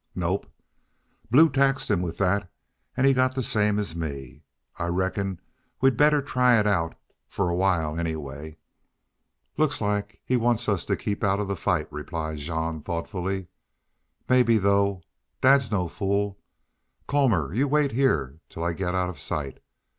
"Nope. 0.15 0.47
Blue 1.29 1.47
taxed 1.47 1.91
him 1.91 2.01
with 2.01 2.17
that 2.17 2.51
an' 2.97 3.13
got 3.13 3.35
the 3.35 3.43
same 3.43 3.77
as 3.77 3.95
me. 3.95 4.41
I 4.77 4.87
reckon 4.87 5.39
we'd 5.79 5.95
better 5.95 6.23
try 6.23 6.59
it 6.59 6.65
out, 6.65 6.95
for 7.27 7.47
a 7.49 7.55
while, 7.55 7.99
anyway." 7.99 8.57
"Looks 9.57 9.79
like 9.79 10.19
he 10.25 10.37
wants 10.37 10.67
us 10.67 10.87
to 10.87 10.95
keep 10.97 11.23
out 11.23 11.39
of 11.39 11.47
the 11.47 11.55
fight," 11.55 11.87
replied 11.91 12.39
Jean, 12.39 12.81
thoughtfully. 12.81 13.45
"Maybe, 14.27 14.57
though... 14.57 15.03
Dad's 15.39 15.71
no 15.71 15.87
fool. 15.87 16.39
Colmor, 17.07 17.53
you 17.53 17.67
wait 17.67 17.91
here 17.91 18.39
till 18.49 18.63
I 18.63 18.73
get 18.73 18.95
out 18.95 19.07
of 19.09 19.19
sight. 19.19 19.59